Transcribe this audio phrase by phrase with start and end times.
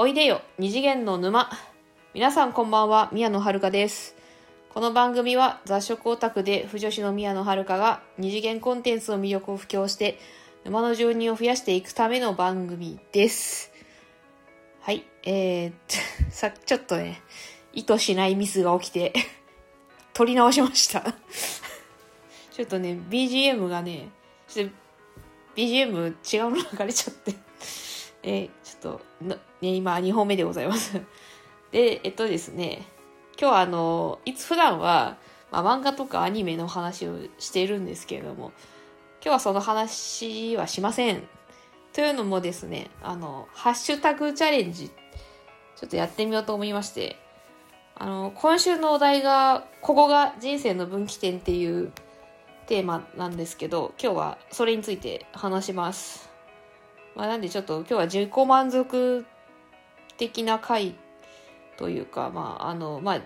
[0.00, 1.50] おいでよ二次元の沼。
[2.14, 4.14] 皆さんこんばんは宮野遥です。
[4.68, 10.20] この番組は雑食オタクで不女子の宮野遥が二次元コンテンツの魅力を布教して
[10.64, 13.72] 沼の住人を増やしていくための番組です。
[14.82, 15.72] はいえー、
[16.30, 17.20] さちょっとね
[17.72, 19.12] 意図しないミスが起きて
[20.14, 21.02] 撮り直しました。
[22.52, 24.10] ちょっとね BGM がね
[24.46, 24.74] ちょっと
[25.56, 27.34] BGM 違うもの流れちゃって。
[28.22, 31.00] えー、ちょっとね、今2本目でございます
[31.72, 32.86] で、えっとですね、
[33.38, 35.16] 今日はあの、いつ普段は、
[35.50, 38.52] まあ、漫画とかアニメの話をしているんですけれども、
[39.20, 41.28] 今日はその話はしません。
[41.92, 47.16] というのもですね、あの、ハッシュタグチャレンジ、ちょっとやってみようと思いまして、
[47.96, 51.92] あの、今週のお題が、ここが人生の分岐点っていう
[52.68, 56.30] テーマなんですけど、今日はそれについて話します。
[57.16, 59.26] まあ、なんでちょっと今日は自己満足
[60.18, 60.94] 的な回
[61.78, 63.20] というか、まあ、あの、まあ、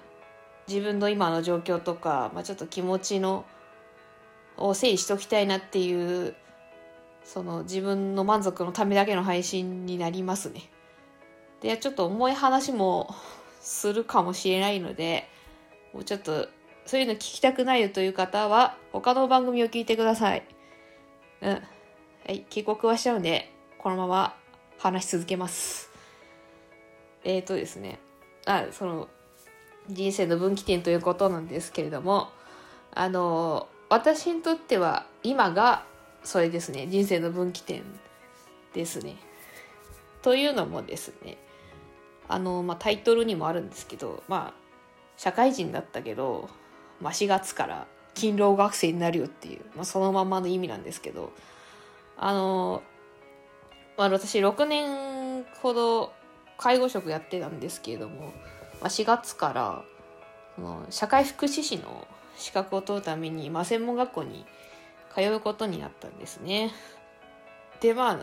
[0.68, 3.44] 自分の今の状況とか、まあ、ちょっと気持ちの、
[4.56, 6.36] を整理しときたいなっていう、
[7.24, 10.70] その自分の満足のためだけの配信になりますね。
[11.60, 13.14] で、ちょっと重い話も
[13.60, 15.28] するかもしれないので、
[15.92, 16.48] もうちょっと、
[16.84, 20.42] そういうの聞きたくないよという方は、他の番組を聞いてください。
[21.40, 21.50] うん。
[21.52, 21.60] は
[22.28, 24.36] い、帰国はしちゃうんで、このまま
[24.78, 25.91] 話し続けます。
[27.24, 27.98] えっ、ー、とですね、
[28.46, 29.08] あ、その、
[29.88, 32.28] 人生の分岐点ということなんですけれども、
[32.94, 35.84] あの、私にとっては今が
[36.24, 37.82] それですね、人生の分岐点
[38.74, 39.16] ですね。
[40.22, 41.36] というのもですね、
[42.28, 44.62] あの、まあ、タイトルにもあるんですけど、まあ、
[45.16, 46.48] 社会人だったけど、
[47.00, 51.32] まあ、4月から勤労学生になるよっていう、まあ、そのままの意味なんですけど、
[52.16, 52.82] あの、
[53.96, 56.12] まあ、私6年ほど
[56.62, 58.26] 介護職やってたんですけれども、
[58.80, 59.82] まあ、4月から
[60.54, 64.46] その社会福祉士の資格を取るために、まあ、専門学校に
[65.12, 66.70] 通うことになったんですね。
[67.80, 68.14] で、まあ、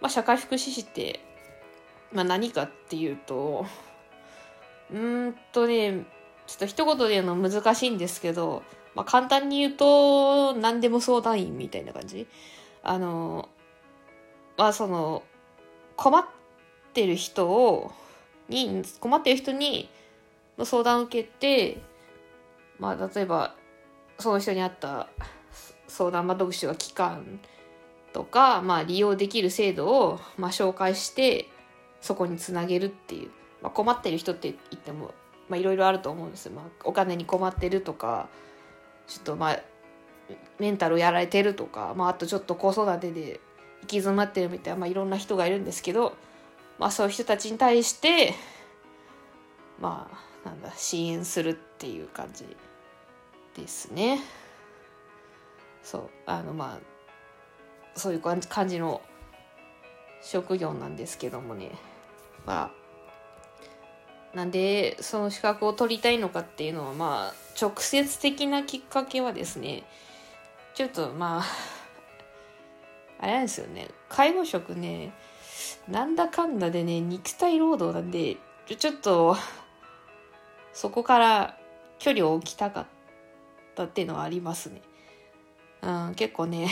[0.00, 1.20] まあ、社会福祉士って、
[2.10, 3.66] まあ、何かっていうと、
[4.90, 6.06] うんとね、
[6.46, 8.62] ちょっと一言で言うの難しいんですけど、
[8.94, 12.26] まあ、簡単に言うと、何でも相談員みたいな感じ。
[12.82, 13.50] あの、
[14.56, 15.22] まあその
[15.96, 16.24] 困っ
[16.92, 17.92] てる人を
[18.48, 19.88] に困ってる人に
[20.58, 21.80] の相談を受けて
[22.78, 23.54] まあ例えば
[24.18, 25.08] その人に合った
[25.88, 27.40] 相談窓口が機関
[28.12, 31.48] とか、まあ、利用できる制度を、まあ、紹介して
[32.00, 33.30] そこにつなげるっていう、
[33.62, 35.12] まあ、困ってる人って言っても
[35.50, 38.28] いろいろあると思うんですよ、まあ、お金に困ってるとか
[39.06, 39.60] ちょっとまあ
[40.58, 43.40] メンタルをやられてるとか、まあ、あとちょっと子育てで
[43.82, 46.16] 行き詰まってるみたいな、まあ、いろんな人がいるんですけど、
[46.82, 48.34] まあ、そういう人たちに対して
[49.80, 50.10] ま
[50.44, 52.44] あなんだ支援するっていう感じ
[53.54, 54.18] ですね。
[55.84, 59.00] そうあのまあそういう感じの
[60.22, 61.70] 職業なんですけどもね
[62.46, 62.72] ま
[64.34, 69.84] あなんでその資格を取りたいのかっていうのはまあ直接的なきっかけはですね
[70.74, 71.44] ちょっとまあ
[73.20, 75.12] あれなんですよね介護職ね
[75.88, 78.36] なんだかんだでね肉体労働なんで
[78.76, 79.36] ちょっと
[80.72, 81.58] そこから
[81.98, 82.86] 距離を置きたかっ
[83.74, 84.82] たっていうのはありますね。
[85.82, 86.68] うん、結構ね、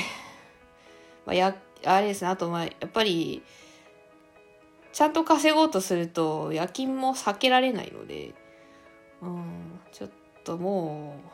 [1.27, 1.55] まあ、や、
[1.85, 3.43] あれですね、あとまあ、やっぱり、
[4.93, 8.35] ちゃんと稼ごうとすると夜勤も避けられないので、
[9.23, 10.11] うん、ちょっ
[10.43, 11.31] ともう、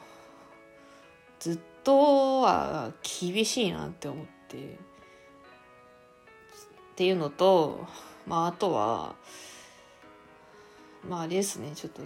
[1.39, 4.79] ずっとは厳しいなって思って、
[6.97, 7.87] っていうのと、
[8.27, 9.17] まあ、あとは、
[11.07, 12.01] まあ、あれですね、ちょっと、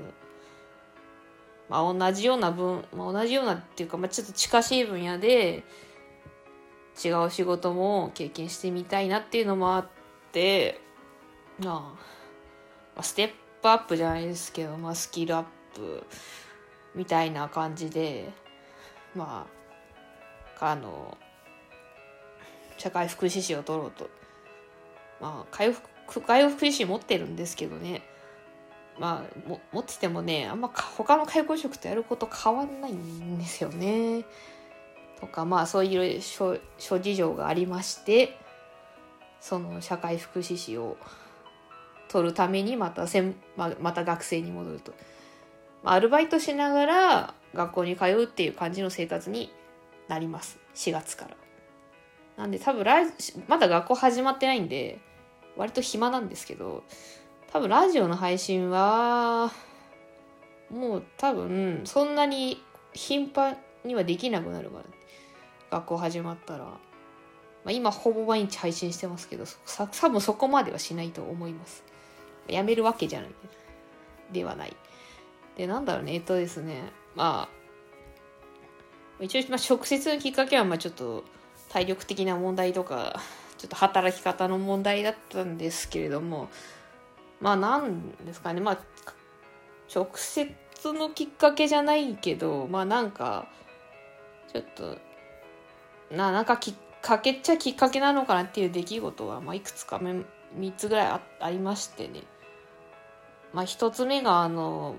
[1.69, 5.63] まあ、同じような分、まあ、同じようなっていうか、まあ、ちょっと近しい分野で、
[7.05, 9.87] 違う仕事も経験してみたいなっていうのもあっ
[10.33, 10.81] て、
[11.61, 11.97] ま
[12.97, 13.31] あ、ステッ
[13.63, 16.05] プアップじゃないですけど、まあ、スキルアップ
[16.97, 18.33] みたいな感じで、
[19.15, 19.47] ま
[20.59, 21.17] あ、あの、
[22.77, 24.11] 社会福祉士を取ろうと
[25.21, 25.89] まあ、回復、
[26.23, 28.03] 回復医師持ってるんですけどね。
[28.99, 34.25] まあ、も持っててもね、あんま他の介護職とやること変わんないんですよね。
[35.21, 38.39] とか、まあそういう諸諸事情がありまして、
[39.41, 40.97] その社会福祉士を
[42.09, 44.93] 取るためにまたせん、ままた学生に戻ると。
[45.83, 49.51] アルバイトしながら学校に通うっていう感じの生活に
[50.09, 50.59] なります。
[50.75, 51.37] 4月から。
[52.37, 53.07] なんで多分来、
[53.49, 54.99] まだ学校始まってないんで、
[55.57, 56.85] 割と暇なんですけど、
[57.53, 59.53] 多分ラジオの配信は、
[60.71, 62.63] もう多分そんなに
[62.93, 64.85] 頻繁にはできなくなるから、
[65.71, 66.65] 学校始まったら。
[67.63, 71.85] まあ、今ほぼ毎日配信してますけど、さ多分そこまではしないと思います。
[72.49, 73.31] やめるわけじゃない。
[74.33, 74.77] ではない。
[75.57, 77.49] で、なんだろうね、えっとですね、ま
[79.21, 81.25] あ、一応、まあ、直接のきっかけは、まあちょっと
[81.69, 83.21] 体力的な問題とか、
[83.61, 86.49] ちょっと働き方の問題だったんですけれども、
[87.43, 88.79] まあなんですかね、まあ、
[89.95, 90.49] 直接
[90.85, 93.49] のきっかけじゃないけど、まあなんか、
[94.51, 94.97] ちょっと、
[96.11, 100.13] な、なんかきっかけっちゃきっかけなのかなっていう出来事は、まあいくつかめ、
[100.59, 102.23] 3つぐらいあありましてね。
[103.53, 104.97] まあ1つ目が、あの、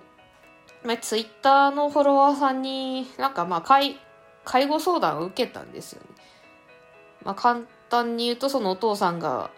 [0.83, 3.97] まあ、ツイッターのフォロワーさんになんかまあ介
[4.45, 6.07] 介護相談を受けたんですよね。
[7.23, 7.35] まあ、
[7.91, 9.51] 単に言うとそのお父さんが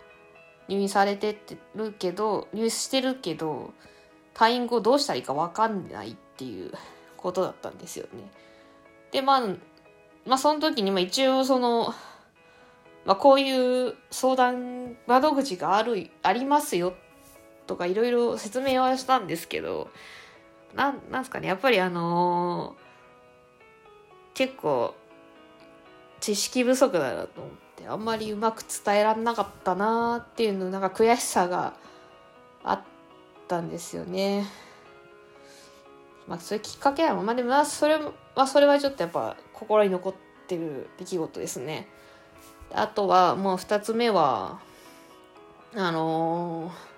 [0.68, 3.74] 入院されてってるけど入院してるけど
[4.34, 6.72] 退院後どうしたらいいか分かんないっていう
[7.16, 8.32] ことだったんですよね。
[9.12, 9.42] でまあ
[10.26, 11.94] まあその時にまあ一応その、
[13.06, 16.94] まあ、こういう相談窓口があるありますよ
[17.68, 19.90] とかいろいろ説明はしたんですけど
[20.74, 24.96] なんなんすかねやっぱりあのー、結構
[26.20, 27.54] 知識不足だなと思っ
[27.84, 31.74] ってあんまりうまく伝えらんなかったなーっていうのなんか悔しさが
[32.64, 32.82] あっ
[33.48, 34.46] たんですよね。
[36.28, 38.00] まあそういうきっかけはまあでもまそれ
[38.36, 40.14] はそれはちょっとやっぱ心に残っ
[40.48, 41.90] てる出来事ですね。
[42.74, 44.60] あとはもう2つ目は
[45.76, 46.94] あのー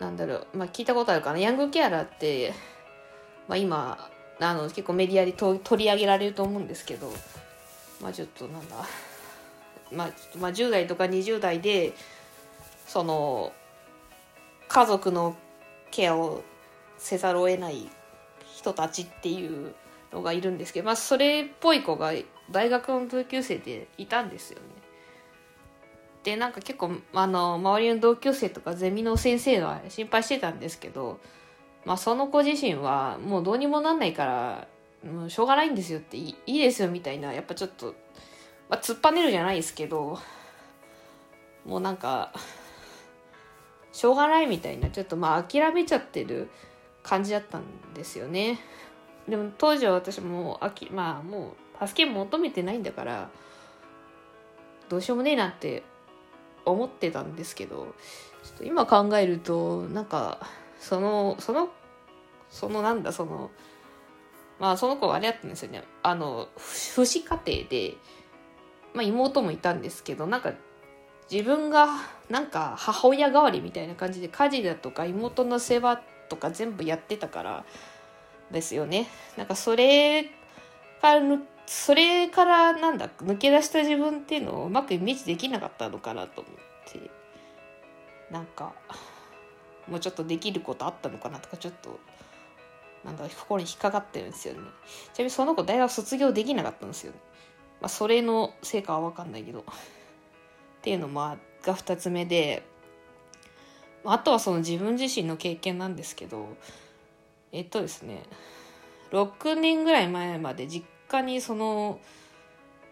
[0.00, 1.38] なんだろう、まあ、聞いたことあるかな。
[1.38, 2.52] ヤングケアラーって、
[3.48, 4.10] まあ、今
[4.40, 7.12] あの結構メディアで取り上げられると思うんですけど。
[8.00, 8.76] まあちょっとなんだ、
[9.94, 11.94] まあ、まあ10代とか20代で
[12.86, 13.52] その
[14.68, 15.36] 家族の
[15.90, 16.42] ケアを
[16.98, 17.88] せざるを得ない
[18.56, 19.74] 人たちっていう
[20.12, 22.12] のがいるんですけど、まあ、それっぽい子が
[22.50, 24.64] 大学の同級生でいたんですよね。
[26.22, 31.20] でなんか結構あの周りの同級生とかゼミの先生は心配してたんですけど、
[31.84, 34.68] まあ、その子自身はもうどうにもなんないから
[35.06, 37.94] もうしょうがないんですよっていいいいですよみたいなやっぱちょっと、
[38.74, 40.18] まあ、突っぱねるじゃないですけど
[41.64, 42.32] もうなんか
[43.92, 46.50] しょうがないみたいなちょっとまあ諦めちゃってる
[47.04, 47.62] 感じだったん
[47.94, 48.58] ですよね。
[49.28, 53.30] でも当時は私もあきまあもう助け求めてないんだから
[54.88, 55.84] どうしようもねえなって
[56.64, 57.94] 思ってたんですけど
[58.42, 60.44] ちょっと今考えるとなんか
[60.80, 61.68] そのその
[62.50, 63.52] そのなんだその
[64.58, 65.84] まあその子はあれだったんですよね。
[66.02, 67.96] あの父子家庭で、
[68.94, 70.52] まあ、妹もいたんですけどなんか
[71.30, 71.88] 自分が
[72.28, 77.64] なんか母親代わりみたいな感じで家事だとか妹の世話とか全部やってたから
[78.50, 79.08] ですよね。
[79.36, 80.24] なんかそれ
[81.00, 86.54] からそれからなんだ抜け出した自分っていうのをうまくイメージできなかったのかなと思っ
[86.92, 87.10] て
[88.30, 88.74] なんか
[89.88, 91.98] もうちょっとできることあったのかなとかちょっと
[93.02, 94.60] なんか心に引っかかってるんですよね。
[94.60, 94.70] ちな
[95.18, 97.18] みにその子大学卒業できなかったんですよね。
[97.84, 99.60] まあそれの成果は分かんないけど。
[99.60, 99.64] っ
[100.80, 101.38] ていうのもが
[101.74, 102.62] 2つ目で
[104.04, 106.56] あとはその自分自身の経験なんですけど
[107.52, 108.22] えっとですね
[109.12, 112.00] 6年ぐらい前まで実家にその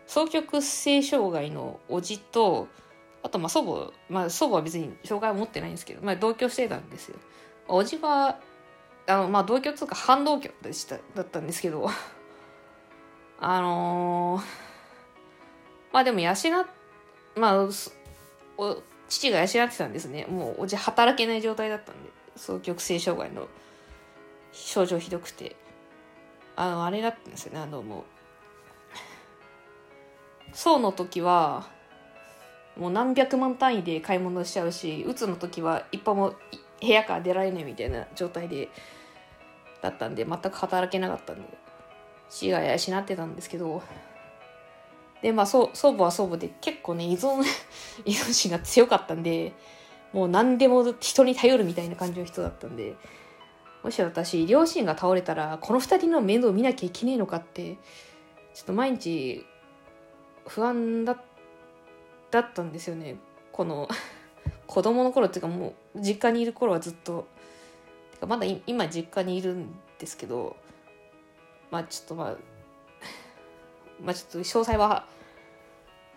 [0.07, 2.69] 双極性障害のおじと
[3.23, 7.19] あとまあ祖母まあ祖母は別に障害を持ってないんですけど、まあ、同居してたんですよ。
[7.69, 8.41] おじは
[9.07, 11.91] あのまあ同居というか半同居でしただったんですけど。
[13.45, 14.43] あのー、
[15.93, 16.35] まあでも養っ
[17.37, 17.69] まあ
[18.59, 18.77] お
[19.09, 20.27] 父が養ってたんですね。
[20.27, 23.49] もうおじ働けない状態だったんで双極性障害の
[24.53, 25.57] 症状ひどくて。
[26.57, 27.61] あのあれだったんですよね。
[27.61, 28.05] あのもう
[30.53, 31.67] そうの時は
[32.77, 36.35] もう何百万単位で買い物しちゃうしうつの時は一歩も
[36.81, 38.69] 部屋から出られないみたいな状態で
[39.81, 41.43] だったんで全く働けなかったんで
[42.29, 43.83] 死が養ってたんですけど
[45.23, 47.43] でまあ祖祖母は祖母で結構ね依存
[48.05, 49.53] 依存心が強かったんで
[50.13, 52.97] もう何でも人に頼るみたいな感じの人だったんで
[53.83, 57.77] もし私両親が倒れたらこの2人の面倒を見なきゃいけねえのかって
[58.55, 59.47] ちょっと毎日
[60.47, 61.17] 不安だ
[62.31, 63.17] だったんですよね。
[63.53, 63.89] この
[64.67, 67.27] 子供の頃っていうかもう実家にいる頃はずっと
[68.27, 70.57] まだ今実家にいるんですけど
[71.71, 72.37] まあちょっとまあ
[74.03, 75.07] まあちょっと詳細は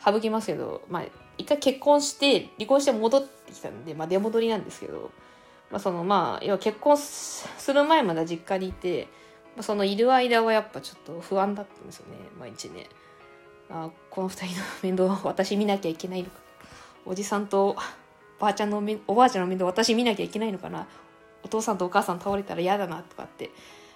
[0.03, 1.03] 省きますけどまあ
[1.37, 5.11] 一回結婚して離婚して戻ってきたんで、まあ、出戻りなんですけど、
[5.71, 9.07] まあ、そのまあ要は結婚する前まで実家にいて、
[9.55, 12.17] まあ、そのいる間はやっぱちょっと不安だったんですよね。
[12.39, 12.87] 毎日ね
[13.69, 16.37] あこの二人の面倒私見なきゃいけないのか。
[17.05, 17.75] おじさんと
[18.39, 20.87] ばあちゃんのおばあちゃんの面倒私見なきゃいけないのかな。
[21.43, 23.51] お父さんとお母さん倒れたら嫌だなとかって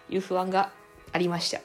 [0.10, 0.72] いう不安が
[1.12, 1.60] ありました。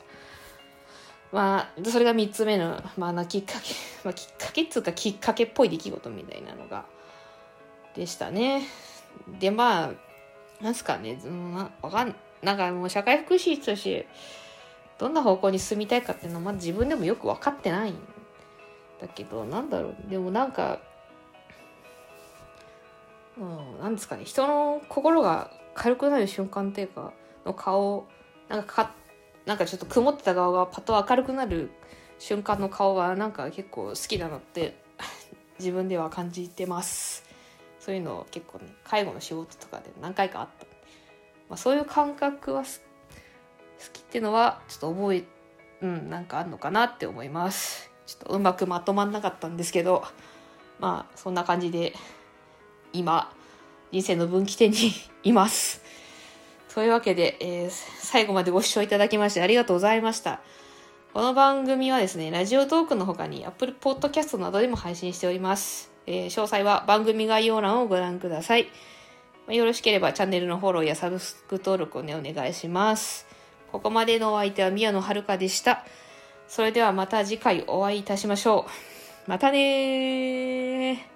[1.35, 3.75] まあ、それが3つ目の、まあ、なきっかけ、
[4.05, 6.85] まあ、きっかけっつうかきっかけっぽい出来事みたいなのが、
[7.97, 8.63] でしたね。
[9.41, 14.07] で、まあ、なんすかね、うん、わかん、なんかもう社会福祉士として、
[14.97, 17.99] どんな方向に進みたいかっていうのは、まあ自分でもよく分かってないん
[19.01, 20.79] だけど、なんだろう、でもなんか、
[23.37, 27.13] うん、なんですかね、人の心が軽くなる瞬間っていうか、
[27.45, 28.07] の顔、
[28.49, 28.95] なんかか
[29.47, 31.71] なんかちょっと曇ってた顔がパッと明るくなる
[32.19, 34.77] 瞬間の顔がなんか結構好きだなって
[35.59, 37.25] 自分では感じてます。
[37.79, 40.65] そういうの結構ね介護の仕事とかで何回かあった、
[41.51, 42.69] まあ、そういう感覚は好
[43.93, 45.25] きっていうのはちょっと覚え
[45.83, 47.91] うんなんかあんのかなって思います。
[48.07, 50.05] ちょっとうまくまとまんなかったんですけど
[50.79, 51.95] まあそんな感じで
[52.95, 53.31] 今
[53.93, 55.84] 人生の分岐点に います。
[56.75, 60.41] というわけで、えー、最後までご視聴いただきましてありがとうございました。
[61.13, 65.93] この番組はですね、ラジオトークの他に Apple Podcast などでも配信しております。
[66.09, 68.67] えー、詳細は番組概要欄をご覧ください。
[69.47, 73.29] よろしければチャンネルのフォローやサブスク登録をね、お願いします。
[73.71, 75.85] ここまでのお相手は宮野遥でした。
[76.49, 78.67] それではまた次回お会いいたしましょ
[79.27, 79.31] う。
[79.31, 81.14] またねー。